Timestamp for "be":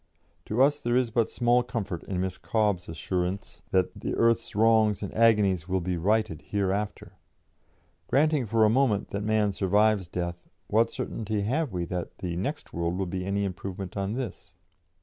5.79-5.95, 13.05-13.23